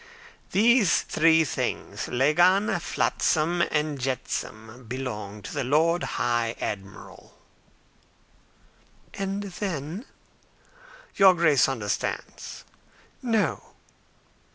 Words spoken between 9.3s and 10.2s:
then?"